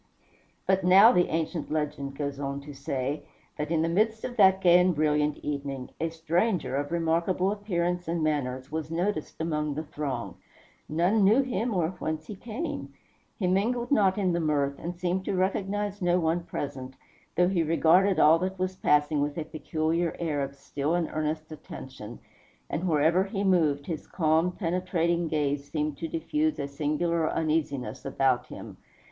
[0.65, 3.21] But now, the ancient legend goes on to say,
[3.59, 8.07] that in the midst of that gay and brilliant evening, a stranger of remarkable appearance
[8.07, 10.37] and manners was noticed among the throng.
[10.89, 12.91] None knew him, or whence he came.
[13.37, 16.95] He mingled not in the mirth, and seemed to recognize no one present,
[17.35, 21.51] though he regarded all that was passing with a peculiar air of still and earnest
[21.51, 22.17] attention;
[22.71, 28.47] and wherever he moved, his calm, penetrating gaze seemed to diffuse a singular uneasiness about
[28.47, 28.77] him.